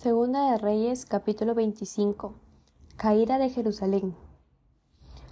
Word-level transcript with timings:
Segunda 0.00 0.52
de 0.52 0.58
Reyes 0.58 1.06
capítulo 1.06 1.56
25 1.56 2.32
Caída 2.96 3.36
de 3.38 3.50
Jerusalén 3.50 4.14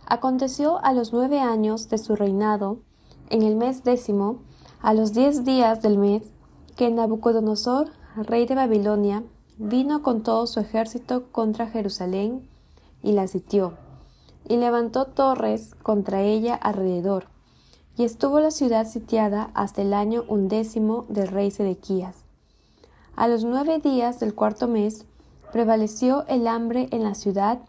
Aconteció 0.06 0.84
a 0.84 0.92
los 0.92 1.12
nueve 1.12 1.38
años 1.38 1.88
de 1.88 1.98
su 1.98 2.16
reinado, 2.16 2.78
en 3.30 3.42
el 3.42 3.54
mes 3.54 3.84
décimo, 3.84 4.40
a 4.82 4.92
los 4.92 5.12
diez 5.12 5.44
días 5.44 5.82
del 5.82 5.98
mes, 5.98 6.24
que 6.74 6.90
Nabucodonosor, 6.90 7.92
rey 8.16 8.44
de 8.44 8.56
Babilonia, 8.56 9.22
vino 9.56 10.02
con 10.02 10.24
todo 10.24 10.48
su 10.48 10.58
ejército 10.58 11.30
contra 11.30 11.68
Jerusalén 11.68 12.48
y 13.04 13.12
la 13.12 13.28
sitió, 13.28 13.74
y 14.48 14.56
levantó 14.56 15.04
torres 15.04 15.76
contra 15.84 16.22
ella 16.22 16.56
alrededor, 16.56 17.28
y 17.96 18.02
estuvo 18.02 18.40
la 18.40 18.50
ciudad 18.50 18.88
sitiada 18.88 19.48
hasta 19.54 19.82
el 19.82 19.94
año 19.94 20.24
undécimo 20.26 21.06
del 21.08 21.28
rey 21.28 21.52
Sedequías. 21.52 22.25
A 23.16 23.28
los 23.28 23.44
nueve 23.44 23.78
días 23.78 24.20
del 24.20 24.34
cuarto 24.34 24.68
mes 24.68 25.06
prevaleció 25.50 26.26
el 26.28 26.46
hambre 26.46 26.88
en 26.90 27.02
la 27.02 27.14
ciudad 27.14 27.60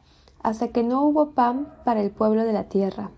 hasta 0.43 0.67
que 0.67 0.83
no 0.83 1.03
hubo 1.03 1.31
pan 1.31 1.73
para 1.85 2.01
el 2.01 2.11
pueblo 2.11 2.43
de 2.43 2.51
la 2.51 2.65
tierra. 2.65 3.11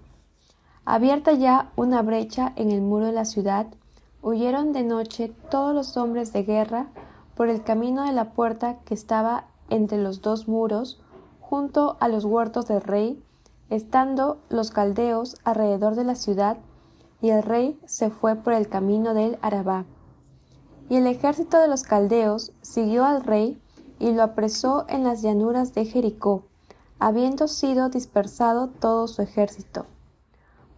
Abierta 0.86 1.34
ya 1.34 1.72
una 1.76 2.03
brecha 2.03 2.53
en 2.55 2.70
el 2.70 2.81
muro 2.81 3.08
de 3.08 3.13
la 3.13 3.26
ciudad, 3.26 3.66
huyeron 4.22 4.73
de 4.73 4.84
noche 4.84 5.31
todos 5.50 5.73
los 5.73 5.98
hombres 5.98 6.31
de 6.31 6.44
guerra 6.44 6.89
por 7.34 7.50
el 7.50 7.63
camino 7.63 8.03
de 8.03 8.13
la 8.13 8.31
puerta 8.34 8.77
que 8.86 8.94
estaba 8.94 9.45
entre 9.72 9.98
los 9.98 10.22
dos 10.22 10.48
muros, 10.48 11.02
junto 11.41 11.98
a 12.00 12.08
los 12.09 12.25
huertos 12.25 12.67
del 12.67 12.81
rey, 12.81 13.23
estando 13.72 14.38
los 14.50 14.70
caldeos 14.70 15.36
alrededor 15.45 15.95
de 15.95 16.03
la 16.03 16.14
ciudad, 16.14 16.58
y 17.23 17.31
el 17.31 17.41
rey 17.41 17.80
se 17.86 18.11
fue 18.11 18.36
por 18.36 18.53
el 18.53 18.70
camino 18.70 19.16
del 19.16 19.39
Arabá. 19.41 19.86
Y 20.89 20.98
el 20.98 21.07
ejército 21.07 21.59
de 21.59 21.67
los 21.67 21.84
caldeos 21.84 22.52
siguió 22.61 23.05
al 23.05 23.23
rey 23.23 23.61
y 23.99 24.11
lo 24.11 24.23
apresó 24.23 24.85
en 24.89 25.03
las 25.03 25.21
llanuras 25.21 25.73
de 25.73 25.85
Jericó, 25.85 26.43
habiendo 26.97 27.47
sido 27.47 27.89
dispersado 27.89 28.67
todo 28.67 29.08
su 29.08 29.22
ejército. 29.22 29.86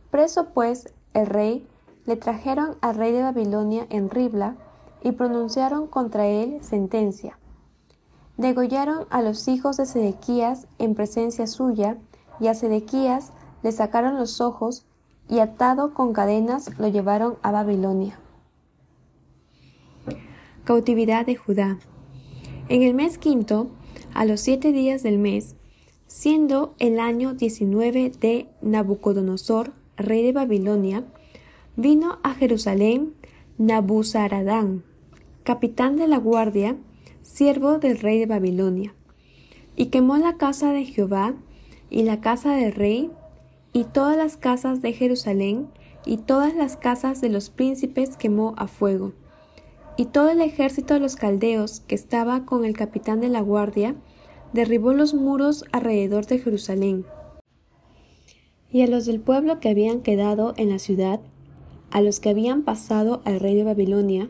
Preso 0.09 0.49
pues 0.53 0.93
el 1.13 1.27
rey, 1.27 1.67
le 2.05 2.17
trajeron 2.17 2.75
al 2.81 2.95
rey 2.95 3.11
de 3.11 3.21
Babilonia 3.21 3.87
en 3.89 4.09
Ribla 4.09 4.55
y 5.01 5.13
pronunciaron 5.13 5.87
contra 5.87 6.25
él 6.27 6.59
sentencia. 6.61 7.37
Degollaron 8.37 9.05
a 9.09 9.21
los 9.21 9.47
hijos 9.47 9.77
de 9.77 9.85
Sedequías 9.85 10.67
en 10.79 10.95
presencia 10.95 11.47
suya, 11.47 11.97
y 12.39 12.47
a 12.47 12.55
Sedequías 12.55 13.31
le 13.61 13.71
sacaron 13.71 14.17
los 14.17 14.41
ojos, 14.41 14.85
y 15.29 15.39
atado 15.39 15.93
con 15.93 16.11
cadenas 16.11 16.77
lo 16.79 16.87
llevaron 16.87 17.37
a 17.43 17.51
Babilonia. 17.51 18.20
Cautividad 20.71 21.25
de 21.25 21.35
Judá. 21.35 21.79
En 22.69 22.81
el 22.81 22.93
mes 22.93 23.17
quinto, 23.17 23.71
a 24.13 24.23
los 24.23 24.39
siete 24.39 24.71
días 24.71 25.03
del 25.03 25.17
mes, 25.17 25.57
siendo 26.07 26.75
el 26.79 27.01
año 27.01 27.33
diecinueve 27.33 28.09
de 28.21 28.47
Nabucodonosor, 28.61 29.73
rey 29.97 30.23
de 30.23 30.31
Babilonia, 30.31 31.03
vino 31.75 32.19
a 32.23 32.35
Jerusalén 32.35 33.15
Nabuzaradán, 33.57 34.85
capitán 35.43 35.97
de 35.97 36.07
la 36.07 36.19
guardia, 36.19 36.77
siervo 37.21 37.77
del 37.77 37.99
rey 37.99 38.17
de 38.19 38.27
Babilonia, 38.27 38.95
y 39.75 39.87
quemó 39.87 40.15
la 40.15 40.37
casa 40.37 40.71
de 40.71 40.85
Jehová 40.85 41.33
y 41.89 42.03
la 42.03 42.21
casa 42.21 42.55
del 42.55 42.71
rey, 42.71 43.11
y 43.73 43.83
todas 43.83 44.15
las 44.15 44.37
casas 44.37 44.81
de 44.81 44.93
Jerusalén, 44.93 45.67
y 46.05 46.15
todas 46.15 46.55
las 46.55 46.77
casas 46.77 47.19
de 47.19 47.27
los 47.27 47.49
príncipes 47.49 48.15
quemó 48.15 48.53
a 48.55 48.67
fuego 48.67 49.11
y 50.01 50.05
todo 50.05 50.31
el 50.31 50.41
ejército 50.41 50.95
de 50.95 50.99
los 50.99 51.15
caldeos 51.15 51.81
que 51.81 51.93
estaba 51.93 52.43
con 52.43 52.65
el 52.65 52.75
capitán 52.75 53.21
de 53.21 53.29
la 53.29 53.39
guardia 53.39 53.93
derribó 54.51 54.93
los 54.93 55.13
muros 55.13 55.63
alrededor 55.71 56.25
de 56.25 56.39
Jerusalén. 56.39 57.05
Y 58.71 58.81
a 58.81 58.87
los 58.87 59.05
del 59.05 59.19
pueblo 59.19 59.59
que 59.59 59.69
habían 59.69 60.01
quedado 60.01 60.55
en 60.57 60.71
la 60.71 60.79
ciudad, 60.79 61.19
a 61.91 62.01
los 62.01 62.19
que 62.19 62.29
habían 62.29 62.63
pasado 62.63 63.21
al 63.25 63.39
rey 63.39 63.53
de 63.53 63.63
Babilonia, 63.63 64.27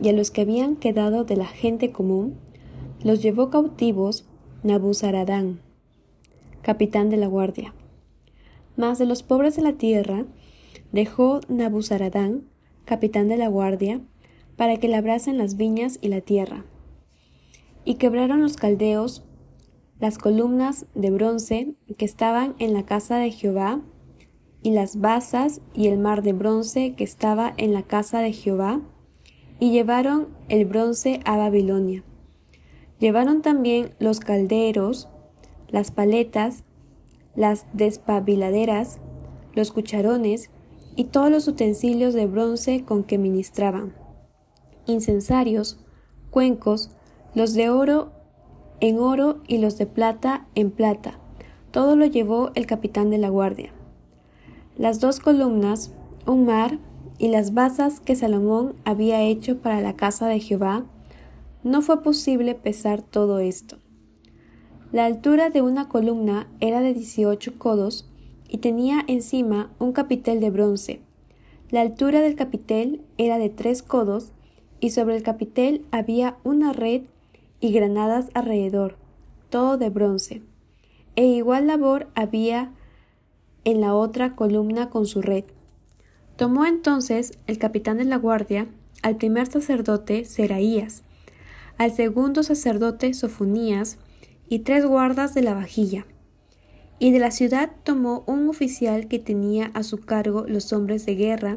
y 0.00 0.08
a 0.08 0.12
los 0.12 0.32
que 0.32 0.40
habían 0.40 0.74
quedado 0.74 1.22
de 1.22 1.36
la 1.36 1.46
gente 1.46 1.92
común, 1.92 2.34
los 3.04 3.22
llevó 3.22 3.50
cautivos 3.50 4.26
Nabuzaradán, 4.64 5.60
capitán 6.60 7.08
de 7.08 7.18
la 7.18 7.28
guardia. 7.28 7.72
Mas 8.76 8.98
de 8.98 9.06
los 9.06 9.22
pobres 9.22 9.54
de 9.54 9.62
la 9.62 9.74
tierra 9.74 10.26
dejó 10.90 11.38
Nabuzaradán, 11.46 12.48
capitán 12.84 13.28
de 13.28 13.36
la 13.36 13.46
guardia, 13.46 14.00
para 14.56 14.76
que 14.76 14.88
labrasen 14.88 15.38
las 15.38 15.56
viñas 15.56 15.98
y 16.00 16.08
la 16.08 16.20
tierra. 16.20 16.64
Y 17.84 17.94
quebraron 17.94 18.40
los 18.40 18.56
caldeos 18.56 19.24
las 20.00 20.18
columnas 20.18 20.86
de 20.94 21.10
bronce 21.10 21.74
que 21.96 22.04
estaban 22.04 22.54
en 22.58 22.72
la 22.72 22.84
casa 22.84 23.18
de 23.18 23.30
Jehová, 23.30 23.80
y 24.62 24.70
las 24.70 25.00
basas 25.00 25.60
y 25.74 25.88
el 25.88 25.98
mar 25.98 26.22
de 26.22 26.32
bronce 26.32 26.94
que 26.94 27.04
estaba 27.04 27.52
en 27.58 27.72
la 27.72 27.82
casa 27.82 28.20
de 28.20 28.32
Jehová, 28.32 28.80
y 29.60 29.70
llevaron 29.70 30.28
el 30.48 30.64
bronce 30.64 31.20
a 31.24 31.36
Babilonia. 31.36 32.02
Llevaron 32.98 33.42
también 33.42 33.94
los 33.98 34.20
calderos, 34.20 35.08
las 35.68 35.90
paletas, 35.90 36.64
las 37.36 37.66
despabiladeras, 37.72 38.98
los 39.54 39.70
cucharones 39.70 40.50
y 40.96 41.04
todos 41.04 41.30
los 41.30 41.46
utensilios 41.46 42.14
de 42.14 42.26
bronce 42.26 42.84
con 42.84 43.04
que 43.04 43.18
ministraban 43.18 44.03
incensarios, 44.86 45.78
cuencos, 46.30 46.90
los 47.34 47.54
de 47.54 47.70
oro 47.70 48.12
en 48.80 48.98
oro 48.98 49.40
y 49.48 49.58
los 49.58 49.78
de 49.78 49.86
plata 49.86 50.46
en 50.54 50.70
plata. 50.70 51.18
Todo 51.70 51.96
lo 51.96 52.06
llevó 52.06 52.50
el 52.54 52.66
capitán 52.66 53.10
de 53.10 53.18
la 53.18 53.28
guardia. 53.28 53.72
Las 54.76 55.00
dos 55.00 55.20
columnas, 55.20 55.92
un 56.26 56.44
mar 56.44 56.78
y 57.18 57.28
las 57.28 57.54
basas 57.54 58.00
que 58.00 58.14
Salomón 58.14 58.74
había 58.84 59.22
hecho 59.22 59.58
para 59.58 59.80
la 59.80 59.94
casa 59.96 60.26
de 60.26 60.40
Jehová, 60.40 60.84
no 61.62 61.80
fue 61.80 62.02
posible 62.02 62.54
pesar 62.54 63.00
todo 63.00 63.38
esto. 63.38 63.78
La 64.92 65.06
altura 65.06 65.48
de 65.48 65.62
una 65.62 65.88
columna 65.88 66.46
era 66.60 66.82
de 66.82 66.92
dieciocho 66.92 67.58
codos 67.58 68.08
y 68.48 68.58
tenía 68.58 69.02
encima 69.08 69.72
un 69.78 69.92
capitel 69.92 70.40
de 70.40 70.50
bronce. 70.50 71.00
La 71.70 71.80
altura 71.80 72.20
del 72.20 72.36
capitel 72.36 73.00
era 73.16 73.38
de 73.38 73.48
tres 73.48 73.82
codos 73.82 74.33
y 74.84 74.90
sobre 74.90 75.16
el 75.16 75.22
capitel 75.22 75.86
había 75.92 76.36
una 76.44 76.74
red 76.74 77.04
y 77.58 77.72
granadas 77.72 78.28
alrededor, 78.34 78.98
todo 79.48 79.78
de 79.78 79.88
bronce. 79.88 80.42
E 81.16 81.24
igual 81.24 81.68
labor 81.68 82.08
había 82.14 82.70
en 83.64 83.80
la 83.80 83.94
otra 83.94 84.36
columna 84.36 84.90
con 84.90 85.06
su 85.06 85.22
red. 85.22 85.44
Tomó 86.36 86.66
entonces 86.66 87.38
el 87.46 87.56
capitán 87.56 87.96
de 87.96 88.04
la 88.04 88.18
guardia 88.18 88.66
al 89.00 89.16
primer 89.16 89.46
sacerdote 89.46 90.26
Seraías, 90.26 91.02
al 91.78 91.90
segundo 91.90 92.42
sacerdote 92.42 93.14
Sofonías 93.14 93.96
y 94.50 94.58
tres 94.58 94.84
guardas 94.84 95.32
de 95.32 95.44
la 95.44 95.54
vajilla. 95.54 96.04
Y 96.98 97.10
de 97.10 97.20
la 97.20 97.30
ciudad 97.30 97.70
tomó 97.84 98.22
un 98.26 98.50
oficial 98.50 99.08
que 99.08 99.18
tenía 99.18 99.70
a 99.72 99.82
su 99.82 100.00
cargo 100.02 100.44
los 100.46 100.74
hombres 100.74 101.06
de 101.06 101.14
guerra 101.14 101.56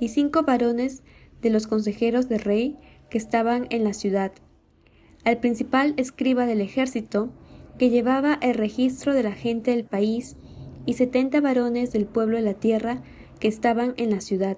y 0.00 0.08
cinco 0.08 0.42
varones 0.42 1.02
de 1.42 1.50
los 1.50 1.66
consejeros 1.66 2.28
del 2.28 2.40
rey 2.40 2.76
que 3.10 3.18
estaban 3.18 3.66
en 3.70 3.84
la 3.84 3.92
ciudad, 3.92 4.32
al 5.24 5.38
principal 5.38 5.94
escriba 5.96 6.46
del 6.46 6.60
ejército, 6.60 7.30
que 7.78 7.90
llevaba 7.90 8.38
el 8.40 8.54
registro 8.54 9.14
de 9.14 9.22
la 9.22 9.32
gente 9.32 9.72
del 9.72 9.84
país, 9.84 10.36
y 10.86 10.94
setenta 10.94 11.40
varones 11.40 11.92
del 11.92 12.06
pueblo 12.06 12.38
de 12.38 12.42
la 12.42 12.54
tierra 12.54 13.02
que 13.40 13.48
estaban 13.48 13.92
en 13.98 14.10
la 14.10 14.20
ciudad. 14.22 14.56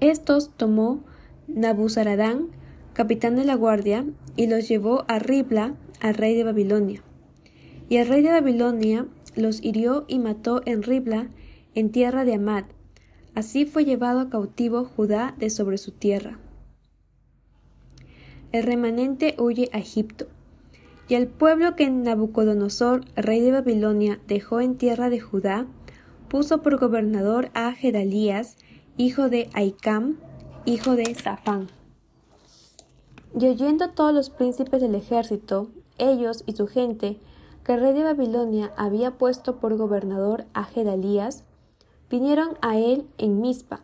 Estos 0.00 0.54
tomó 0.56 1.02
Nabuzaradán, 1.48 2.48
capitán 2.92 3.36
de 3.36 3.44
la 3.44 3.54
guardia, 3.54 4.04
y 4.36 4.48
los 4.48 4.68
llevó 4.68 5.04
a 5.08 5.18
Ribla, 5.18 5.74
al 6.00 6.14
rey 6.14 6.34
de 6.36 6.44
Babilonia. 6.44 7.02
Y 7.88 7.96
el 7.96 8.08
rey 8.08 8.22
de 8.22 8.30
Babilonia 8.30 9.06
los 9.34 9.64
hirió 9.64 10.04
y 10.08 10.18
mató 10.18 10.60
en 10.66 10.82
Ribla, 10.82 11.30
en 11.74 11.90
tierra 11.90 12.24
de 12.24 12.34
Amad, 12.34 12.64
Así 13.34 13.64
fue 13.66 13.84
llevado 13.84 14.30
cautivo 14.30 14.84
Judá 14.84 15.34
de 15.38 15.50
sobre 15.50 15.78
su 15.78 15.90
tierra. 15.90 16.38
El 18.52 18.62
remanente 18.62 19.34
huye 19.38 19.68
a 19.72 19.78
Egipto. 19.78 20.26
Y 21.08 21.14
el 21.14 21.26
pueblo 21.26 21.74
que 21.74 21.90
Nabucodonosor, 21.90 23.04
rey 23.16 23.40
de 23.40 23.50
Babilonia, 23.50 24.20
dejó 24.28 24.60
en 24.60 24.76
tierra 24.76 25.10
de 25.10 25.20
Judá, 25.20 25.66
puso 26.28 26.62
por 26.62 26.78
gobernador 26.78 27.50
a 27.54 27.72
Gedalías, 27.72 28.56
hijo 28.96 29.28
de 29.28 29.50
Aicam, 29.52 30.16
hijo 30.64 30.94
de 30.94 31.12
Safán. 31.14 31.68
Y 33.38 33.46
oyendo 33.48 33.90
todos 33.90 34.14
los 34.14 34.30
príncipes 34.30 34.80
del 34.80 34.94
ejército, 34.94 35.68
ellos 35.98 36.44
y 36.46 36.52
su 36.52 36.68
gente, 36.68 37.18
que 37.64 37.74
el 37.74 37.80
rey 37.80 37.92
de 37.92 38.04
Babilonia 38.04 38.72
había 38.76 39.18
puesto 39.18 39.56
por 39.56 39.76
gobernador 39.76 40.44
a 40.54 40.64
Gedalías, 40.64 41.44
vinieron 42.10 42.56
a 42.60 42.78
él 42.78 43.08
en 43.18 43.40
Mizpa, 43.40 43.80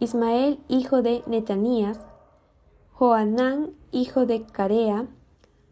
Ismael 0.00 0.58
hijo 0.68 1.02
de 1.02 1.22
Netanías, 1.26 2.00
Joanán 2.92 3.70
hijo 3.92 4.26
de 4.26 4.42
Carea, 4.42 5.06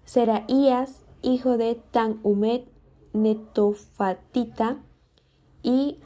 Seraías, 0.05 1.03
hijo 1.23 1.57
de 1.57 1.77
Tanhumet 1.91 2.67
Netofatita, 3.13 4.79
y 5.63 5.99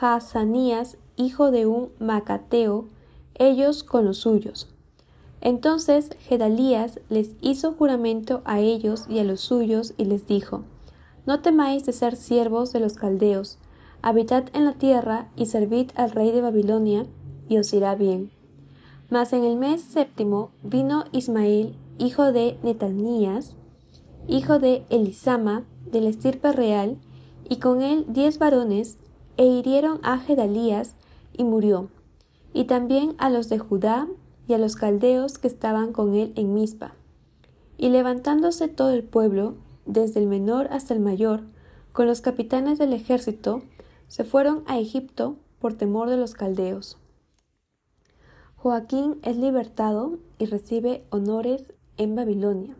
Hazanías, 0.00 0.98
hijo 1.16 1.50
de 1.50 1.66
un 1.66 1.90
Macateo, 1.98 2.86
ellos 3.34 3.82
con 3.82 4.04
los 4.04 4.18
suyos. 4.18 4.68
Entonces 5.40 6.10
Gedalías 6.20 7.00
les 7.08 7.36
hizo 7.40 7.72
juramento 7.72 8.42
a 8.44 8.60
ellos 8.60 9.06
y 9.08 9.18
a 9.18 9.24
los 9.24 9.40
suyos 9.40 9.94
y 9.96 10.06
les 10.06 10.26
dijo, 10.26 10.62
No 11.24 11.40
temáis 11.40 11.84
de 11.86 11.92
ser 11.92 12.16
siervos 12.16 12.72
de 12.72 12.80
los 12.80 12.94
caldeos, 12.94 13.58
habitad 14.02 14.44
en 14.52 14.64
la 14.64 14.74
tierra 14.74 15.28
y 15.36 15.46
servid 15.46 15.90
al 15.94 16.10
rey 16.10 16.30
de 16.32 16.40
Babilonia, 16.40 17.06
y 17.48 17.58
os 17.58 17.72
irá 17.72 17.94
bien. 17.94 18.30
Mas 19.10 19.32
en 19.32 19.44
el 19.44 19.56
mes 19.56 19.82
séptimo 19.82 20.50
vino 20.62 21.04
Ismael, 21.12 21.74
hijo 21.98 22.32
de 22.32 22.58
Netanías, 22.62 23.54
hijo 24.28 24.58
de 24.58 24.84
Elisama, 24.90 25.64
de 25.90 26.00
la 26.00 26.08
estirpe 26.08 26.52
real, 26.52 26.98
y 27.48 27.56
con 27.56 27.82
él 27.82 28.04
diez 28.08 28.38
varones, 28.38 28.98
e 29.36 29.46
hirieron 29.46 30.00
a 30.02 30.18
Gedalías, 30.18 30.94
y 31.36 31.44
murió, 31.44 31.88
y 32.52 32.64
también 32.64 33.14
a 33.18 33.30
los 33.30 33.48
de 33.48 33.58
Judá 33.58 34.08
y 34.48 34.54
a 34.54 34.58
los 34.58 34.76
caldeos 34.76 35.38
que 35.38 35.46
estaban 35.46 35.92
con 35.92 36.14
él 36.14 36.32
en 36.36 36.54
Mizpa. 36.54 36.92
Y 37.78 37.90
levantándose 37.90 38.68
todo 38.68 38.90
el 38.90 39.04
pueblo, 39.04 39.54
desde 39.84 40.20
el 40.20 40.26
menor 40.26 40.68
hasta 40.70 40.94
el 40.94 41.00
mayor, 41.00 41.42
con 41.92 42.06
los 42.06 42.20
capitanes 42.20 42.78
del 42.78 42.92
ejército, 42.92 43.62
se 44.08 44.24
fueron 44.24 44.62
a 44.66 44.78
Egipto 44.78 45.36
por 45.58 45.74
temor 45.74 46.08
de 46.08 46.16
los 46.16 46.34
caldeos. 46.34 46.98
Joaquín 48.56 49.18
es 49.22 49.36
libertado 49.36 50.18
y 50.38 50.46
recibe 50.46 51.04
honores 51.10 51.72
en 51.96 52.14
Babilonia. 52.14 52.76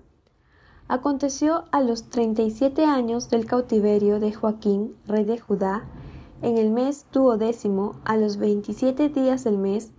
Aconteció 0.88 1.64
a 1.72 1.80
los 1.80 2.10
treinta 2.10 2.42
y 2.42 2.50
siete 2.50 2.84
años 2.84 3.28
del 3.28 3.46
cautiverio 3.46 4.20
de 4.20 4.32
Joaquín, 4.32 4.96
rey 5.06 5.24
de 5.24 5.38
Judá, 5.38 5.84
en 6.42 6.58
el 6.58 6.70
mes 6.70 7.06
duodécimo, 7.12 7.96
a 8.04 8.16
los 8.16 8.36
veintisiete 8.36 9.08
días 9.08 9.42
del 9.44 9.58
mes, 9.58 9.90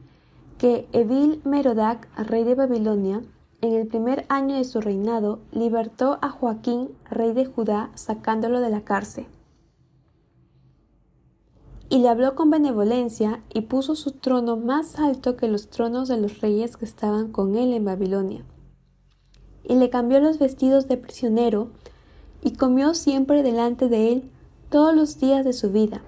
que 0.57 0.88
Evil 0.91 1.41
Merodac, 1.44 2.07
rey 2.18 2.44
de 2.44 2.56
Babilonia, 2.56 3.21
en 3.62 3.74
el 3.74 3.88
primer 3.88 4.25
año 4.29 4.56
de 4.56 4.63
su 4.63 4.81
reinado, 4.81 5.39
libertó 5.51 6.19
a 6.21 6.29
Joaquín, 6.29 6.89
rey 7.09 7.33
de 7.33 7.45
Judá, 7.45 7.91
sacándolo 7.95 8.62
de 8.62 8.69
la 8.69 8.81
cárcel 8.81 9.27
y 11.89 12.00
le 12.00 12.10
habló 12.10 12.36
con 12.36 12.50
benevolencia 12.50 13.42
y 13.54 13.62
puso 13.62 13.95
su 13.95 14.12
trono 14.12 14.57
más 14.57 15.00
alto 15.00 15.38
que 15.38 15.48
los 15.48 15.69
tronos 15.69 16.07
de 16.07 16.18
los 16.18 16.42
reyes 16.42 16.75
que 16.75 16.86
estaban 16.86 17.31
con 17.31 17.56
él 17.56 17.74
en 17.74 17.86
Babilonia. 17.86 18.44
Y 19.63 19.75
le 19.75 19.89
cambió 19.89 20.19
los 20.19 20.39
vestidos 20.39 20.88
de 20.88 20.98
prisionero 20.98 21.69
y 22.42 22.54
comió 22.54 22.94
siempre 22.94 23.44
delante 23.44 23.89
de 23.89 24.12
él 24.12 24.31
todos 24.69 24.94
los 24.94 25.19
días 25.19 25.45
de 25.45 25.54
su 25.54 25.72
vida. 25.72 26.01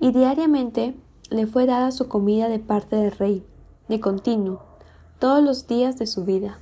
Y 0.00 0.12
diariamente 0.12 0.94
le 1.30 1.46
fue 1.46 1.66
dada 1.66 1.92
su 1.92 2.08
comida 2.08 2.48
de 2.48 2.58
parte 2.58 2.96
del 2.96 3.12
rey, 3.12 3.44
de 3.88 4.00
continuo, 4.00 4.62
todos 5.18 5.42
los 5.42 5.66
días 5.66 5.98
de 5.98 6.06
su 6.06 6.24
vida. 6.24 6.58